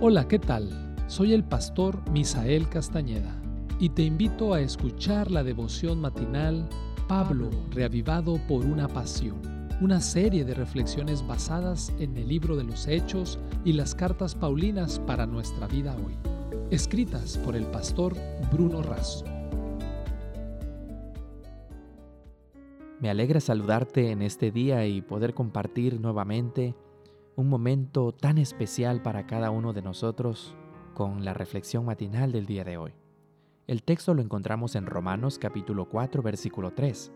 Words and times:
Hola, 0.00 0.26
¿qué 0.26 0.40
tal? 0.40 0.70
Soy 1.06 1.32
el 1.32 1.44
pastor 1.44 1.98
Misael 2.10 2.68
Castañeda 2.68 3.40
y 3.78 3.90
te 3.90 4.02
invito 4.02 4.52
a 4.52 4.60
escuchar 4.60 5.30
la 5.30 5.44
devoción 5.44 6.00
matinal 6.00 6.68
Pablo, 7.08 7.48
reavivado 7.70 8.38
por 8.48 8.66
una 8.66 8.88
pasión, 8.88 9.40
una 9.80 10.00
serie 10.00 10.44
de 10.44 10.52
reflexiones 10.52 11.24
basadas 11.26 11.92
en 12.00 12.16
el 12.16 12.28
libro 12.28 12.56
de 12.56 12.64
los 12.64 12.88
Hechos 12.88 13.38
y 13.64 13.72
las 13.72 13.94
cartas 13.94 14.34
Paulinas 14.34 14.98
para 14.98 15.26
nuestra 15.26 15.68
vida 15.68 15.96
hoy, 15.96 16.14
escritas 16.70 17.38
por 17.38 17.54
el 17.54 17.64
pastor 17.66 18.14
Bruno 18.52 18.82
Razo. 18.82 19.24
Me 23.00 23.10
alegra 23.10 23.40
saludarte 23.40 24.10
en 24.10 24.22
este 24.22 24.50
día 24.50 24.86
y 24.86 25.02
poder 25.02 25.34
compartir 25.34 26.00
nuevamente 26.00 26.74
un 27.36 27.48
momento 27.48 28.12
tan 28.12 28.38
especial 28.38 29.02
para 29.02 29.26
cada 29.26 29.50
uno 29.50 29.72
de 29.72 29.82
nosotros 29.82 30.54
con 30.94 31.24
la 31.24 31.34
reflexión 31.34 31.84
matinal 31.84 32.30
del 32.30 32.46
día 32.46 32.62
de 32.62 32.76
hoy. 32.76 32.92
El 33.66 33.82
texto 33.82 34.14
lo 34.14 34.22
encontramos 34.22 34.76
en 34.76 34.86
Romanos 34.86 35.38
capítulo 35.38 35.88
4 35.88 36.22
versículo 36.22 36.72
3. 36.72 37.12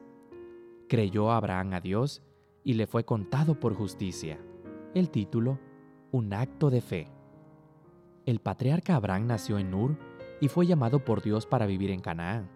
Creyó 0.89 1.31
Abraham 1.31 1.75
a 1.75 1.81
Dios 1.81 2.23
y 2.65 2.75
le 2.75 2.87
fue 2.87 3.05
contado 3.05 3.61
por 3.61 3.75
justicia. 3.75 4.41
El 4.95 5.11
título, 5.11 5.61
Un 6.11 6.33
acto 6.33 6.71
de 6.71 6.81
fe. 6.81 7.09
El 8.27 8.41
patriarca 8.41 8.97
Abraham 8.97 9.29
nació 9.29 9.59
en 9.59 9.73
Ur 9.73 9.97
y 10.41 10.49
fue 10.49 10.67
llamado 10.67 11.05
por 11.05 11.23
Dios 11.23 11.47
para 11.47 11.67
vivir 11.67 11.91
en 11.91 12.01
Canaán. 12.01 12.51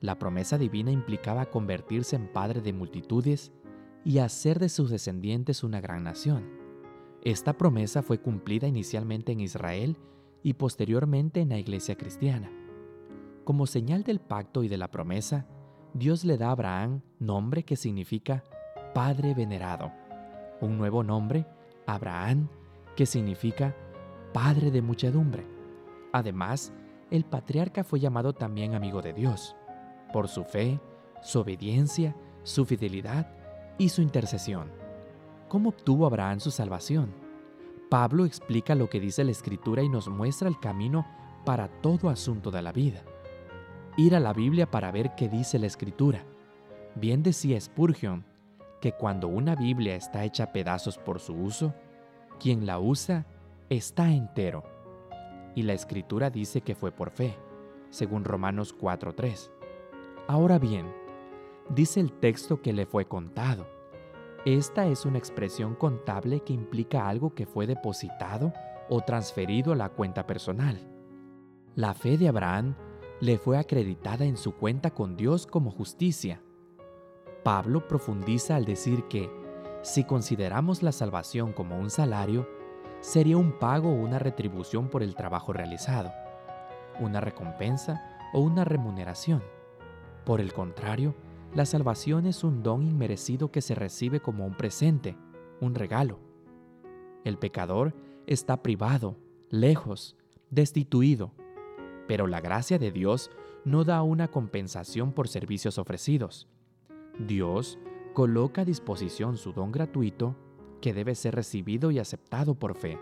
La 0.00 0.18
promesa 0.18 0.58
divina 0.58 0.90
implicaba 0.90 1.46
convertirse 1.46 2.16
en 2.16 2.32
padre 2.32 2.62
de 2.62 2.72
multitudes 2.72 3.52
y 4.04 4.18
hacer 4.18 4.58
de 4.58 4.70
sus 4.70 4.90
descendientes 4.90 5.62
una 5.62 5.80
gran 5.80 6.02
nación. 6.02 6.59
Esta 7.22 7.52
promesa 7.52 8.02
fue 8.02 8.18
cumplida 8.18 8.66
inicialmente 8.66 9.32
en 9.32 9.40
Israel 9.40 9.96
y 10.42 10.54
posteriormente 10.54 11.40
en 11.40 11.50
la 11.50 11.58
iglesia 11.58 11.96
cristiana. 11.96 12.50
Como 13.44 13.66
señal 13.66 14.04
del 14.04 14.20
pacto 14.20 14.62
y 14.62 14.68
de 14.68 14.78
la 14.78 14.90
promesa, 14.90 15.46
Dios 15.92 16.24
le 16.24 16.38
da 16.38 16.48
a 16.48 16.52
Abraham 16.52 17.02
nombre 17.18 17.64
que 17.64 17.76
significa 17.76 18.42
Padre 18.94 19.34
venerado, 19.34 19.92
un 20.60 20.78
nuevo 20.78 21.02
nombre, 21.02 21.46
Abraham, 21.86 22.48
que 22.96 23.04
significa 23.06 23.76
Padre 24.32 24.70
de 24.70 24.80
muchedumbre. 24.80 25.46
Además, 26.12 26.72
el 27.10 27.24
patriarca 27.24 27.84
fue 27.84 28.00
llamado 28.00 28.32
también 28.32 28.74
amigo 28.74 29.02
de 29.02 29.12
Dios, 29.12 29.56
por 30.12 30.28
su 30.28 30.44
fe, 30.44 30.80
su 31.22 31.40
obediencia, 31.40 32.16
su 32.44 32.64
fidelidad 32.64 33.30
y 33.78 33.90
su 33.90 34.00
intercesión. 34.00 34.70
¿Cómo 35.50 35.70
obtuvo 35.70 36.06
Abraham 36.06 36.38
su 36.38 36.52
salvación? 36.52 37.12
Pablo 37.88 38.24
explica 38.24 38.76
lo 38.76 38.88
que 38.88 39.00
dice 39.00 39.24
la 39.24 39.32
Escritura 39.32 39.82
y 39.82 39.88
nos 39.88 40.08
muestra 40.08 40.48
el 40.48 40.60
camino 40.60 41.04
para 41.44 41.66
todo 41.66 42.08
asunto 42.08 42.52
de 42.52 42.62
la 42.62 42.70
vida. 42.70 43.02
Ir 43.96 44.14
a 44.14 44.20
la 44.20 44.32
Biblia 44.32 44.70
para 44.70 44.92
ver 44.92 45.16
qué 45.16 45.28
dice 45.28 45.58
la 45.58 45.66
Escritura. 45.66 46.24
Bien 46.94 47.24
decía 47.24 47.60
Spurgeon 47.60 48.24
que 48.80 48.92
cuando 48.92 49.26
una 49.26 49.56
Biblia 49.56 49.96
está 49.96 50.22
hecha 50.22 50.44
a 50.44 50.52
pedazos 50.52 50.98
por 50.98 51.18
su 51.18 51.34
uso, 51.34 51.74
quien 52.38 52.64
la 52.64 52.78
usa 52.78 53.26
está 53.70 54.08
entero. 54.08 54.62
Y 55.56 55.64
la 55.64 55.72
Escritura 55.72 56.30
dice 56.30 56.60
que 56.60 56.76
fue 56.76 56.92
por 56.92 57.10
fe, 57.10 57.36
según 57.90 58.22
Romanos 58.22 58.72
4.3. 58.78 59.50
Ahora 60.28 60.60
bien, 60.60 60.86
dice 61.70 61.98
el 61.98 62.12
texto 62.12 62.62
que 62.62 62.72
le 62.72 62.86
fue 62.86 63.06
contado 63.06 63.79
esta 64.46 64.86
es 64.86 65.04
una 65.04 65.18
expresión 65.18 65.74
contable 65.74 66.40
que 66.40 66.54
implica 66.54 67.08
algo 67.08 67.34
que 67.34 67.46
fue 67.46 67.66
depositado 67.66 68.52
o 68.88 69.02
transferido 69.02 69.72
a 69.72 69.76
la 69.76 69.90
cuenta 69.90 70.26
personal. 70.26 70.80
La 71.74 71.92
fe 71.92 72.16
de 72.16 72.28
Abraham 72.28 72.74
le 73.20 73.36
fue 73.36 73.58
acreditada 73.58 74.24
en 74.24 74.38
su 74.38 74.52
cuenta 74.52 74.92
con 74.92 75.16
Dios 75.16 75.46
como 75.46 75.70
justicia. 75.70 76.42
Pablo 77.44 77.86
profundiza 77.86 78.56
al 78.56 78.64
decir 78.64 79.04
que, 79.04 79.30
si 79.82 80.04
consideramos 80.04 80.82
la 80.82 80.92
salvación 80.92 81.52
como 81.52 81.78
un 81.78 81.90
salario, 81.90 82.48
sería 83.00 83.36
un 83.36 83.58
pago 83.58 83.90
o 83.90 83.94
una 83.94 84.18
retribución 84.18 84.88
por 84.88 85.02
el 85.02 85.14
trabajo 85.14 85.52
realizado, 85.52 86.12
una 86.98 87.20
recompensa 87.20 88.18
o 88.32 88.40
una 88.40 88.64
remuneración. 88.64 89.42
Por 90.24 90.40
el 90.40 90.52
contrario, 90.52 91.14
la 91.54 91.66
salvación 91.66 92.26
es 92.26 92.44
un 92.44 92.62
don 92.62 92.84
inmerecido 92.84 93.50
que 93.50 93.60
se 93.60 93.74
recibe 93.74 94.20
como 94.20 94.46
un 94.46 94.56
presente, 94.56 95.16
un 95.60 95.74
regalo. 95.74 96.20
El 97.24 97.38
pecador 97.38 97.94
está 98.26 98.62
privado, 98.62 99.16
lejos, 99.50 100.16
destituido, 100.50 101.32
pero 102.06 102.26
la 102.26 102.40
gracia 102.40 102.78
de 102.78 102.92
Dios 102.92 103.30
no 103.64 103.84
da 103.84 104.02
una 104.02 104.28
compensación 104.28 105.12
por 105.12 105.28
servicios 105.28 105.78
ofrecidos. 105.78 106.48
Dios 107.18 107.78
coloca 108.14 108.62
a 108.62 108.64
disposición 108.64 109.36
su 109.36 109.52
don 109.52 109.72
gratuito 109.72 110.36
que 110.80 110.94
debe 110.94 111.14
ser 111.14 111.34
recibido 111.34 111.90
y 111.90 111.98
aceptado 111.98 112.54
por 112.54 112.74
fe. 112.74 112.98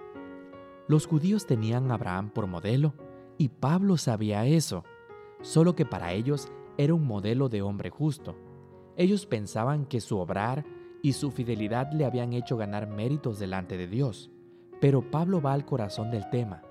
Los 0.89 1.07
judíos 1.07 1.47
tenían 1.47 1.91
a 1.91 1.95
Abraham 1.95 2.31
por 2.31 2.47
modelo 2.47 2.95
y 3.37 3.51
Pablo 3.51 3.99
sabía 3.99 4.47
eso, 4.47 4.85
solo 5.43 5.77
que 5.77 5.85
para 5.85 6.13
ellos 6.13 6.51
era 6.79 6.95
un 6.95 7.07
modelo 7.07 7.49
de 7.51 7.61
hombre 7.61 7.91
justo. 7.91 8.37
Ellos 8.97 9.27
pensaban 9.27 9.85
que 9.85 10.01
su 10.01 10.19
obrar 10.19 10.65
y 11.03 11.13
su 11.13 11.31
fidelidad 11.31 11.93
le 11.93 12.05
habían 12.05 12.33
hecho 12.33 12.57
ganar 12.57 12.89
méritos 12.89 13.39
delante 13.39 13.77
de 13.77 13.87
Dios. 13.87 14.31
Pero 14.81 15.03
Pablo 15.11 15.43
va 15.43 15.53
al 15.53 15.65
corazón 15.65 16.11
del 16.11 16.31
tema, 16.31 16.63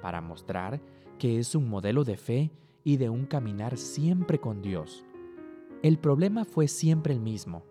para 0.00 0.20
mostrar 0.20 0.80
que 1.18 1.38
es 1.38 1.54
un 1.54 1.68
modelo 1.68 2.02
de 2.02 2.16
fe 2.16 2.50
y 2.82 2.96
de 2.96 3.08
un 3.08 3.26
caminar 3.26 3.76
siempre 3.76 4.40
con 4.40 4.62
Dios. 4.62 5.04
El 5.82 5.98
problema 5.98 6.44
fue 6.44 6.66
siempre 6.68 7.12
el 7.12 7.20
mismo. 7.20 7.62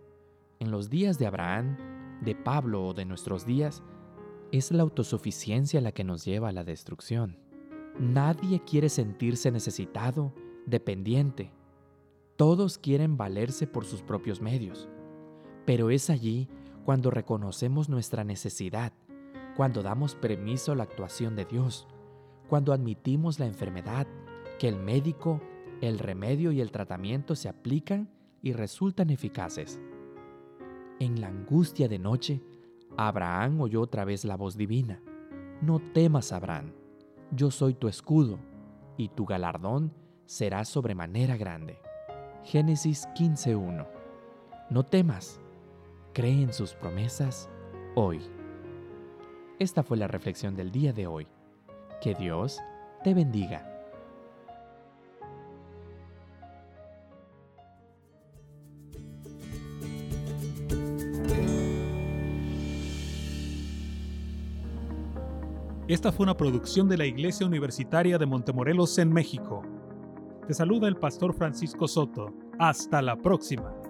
En 0.60 0.70
los 0.70 0.90
días 0.90 1.18
de 1.18 1.26
Abraham, 1.26 1.78
de 2.22 2.36
Pablo 2.36 2.86
o 2.86 2.94
de 2.94 3.06
nuestros 3.06 3.46
días, 3.46 3.84
es 4.52 4.72
la 4.72 4.84
autosuficiencia 4.84 5.82
la 5.82 5.92
que 5.92 6.04
nos 6.04 6.26
lleva 6.26 6.50
a 6.50 6.52
la 6.54 6.64
destrucción. 6.64 7.38
Nadie 8.00 8.62
quiere 8.64 8.90
sentirse 8.90 9.52
necesitado, 9.52 10.34
dependiente. 10.66 11.52
Todos 12.42 12.80
quieren 12.80 13.18
valerse 13.18 13.68
por 13.68 13.86
sus 13.86 14.02
propios 14.02 14.42
medios, 14.42 14.90
pero 15.64 15.92
es 15.92 16.10
allí 16.10 16.50
cuando 16.86 17.12
reconocemos 17.12 17.88
nuestra 17.88 18.24
necesidad, 18.24 18.94
cuando 19.56 19.84
damos 19.84 20.16
permiso 20.16 20.72
a 20.72 20.76
la 20.76 20.82
actuación 20.82 21.36
de 21.36 21.46
Dios, 21.46 21.88
cuando 22.50 22.74
admitimos 22.74 23.38
la 23.38 23.46
enfermedad, 23.46 24.08
que 24.58 24.68
el 24.68 24.76
médico, 24.76 25.40
el 25.82 26.00
remedio 26.00 26.52
y 26.52 26.62
el 26.62 26.72
tratamiento 26.72 27.36
se 27.36 27.48
aplican 27.48 28.10
y 28.42 28.54
resultan 28.54 29.12
eficaces. 29.12 29.80
En 31.00 31.22
la 31.22 31.28
angustia 31.28 31.88
de 31.88 32.00
noche, 32.00 32.42
Abraham 32.98 33.62
oyó 33.62 33.82
otra 33.82 34.04
vez 34.04 34.26
la 34.26 34.36
voz 34.36 34.58
divina. 34.58 35.00
No 35.62 35.78
temas, 35.94 36.32
Abraham, 36.32 36.74
yo 37.36 37.52
soy 37.52 37.76
tu 37.76 37.88
escudo, 37.88 38.40
y 38.98 39.10
tu 39.10 39.28
galardón 39.28 39.94
será 40.26 40.66
sobremanera 40.66 41.38
grande. 41.38 41.78
Génesis 42.44 43.08
15.1. 43.16 43.88
No 44.70 44.84
temas, 44.84 45.40
cree 46.14 46.42
en 46.42 46.54
sus 46.54 46.74
promesas 46.74 47.50
hoy. 47.96 48.22
Esta 49.60 49.84
fue 49.84 49.98
la 49.98 50.08
reflexión 50.08 50.56
del 50.56 50.72
día 50.72 50.92
de 50.92 51.08
hoy. 51.08 51.28
Que 52.02 52.16
Dios 52.16 52.60
te 53.04 53.14
bendiga. 53.14 53.68
Esta 65.88 66.12
fue 66.12 66.24
una 66.24 66.38
producción 66.38 66.88
de 66.88 66.98
la 66.98 67.06
Iglesia 67.06 67.46
Universitaria 67.46 68.18
de 68.18 68.26
Montemorelos 68.26 68.98
en 68.98 69.12
México. 69.12 69.62
Te 70.48 70.54
saluda 70.54 70.88
el 70.88 70.98
pastor 70.98 71.34
Francisco 71.34 71.88
Soto. 71.88 72.34
Hasta 72.58 73.02
la 73.02 73.16
próxima. 73.16 73.81